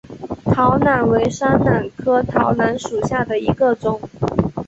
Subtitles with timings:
[0.45, 4.01] 桃榄为山榄科桃榄属下的一个种。